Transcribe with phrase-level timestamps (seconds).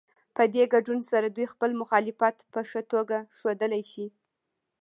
[0.35, 4.07] په دې ګډون سره دوی خپل مخالفت په ښه توګه ښودلی شي.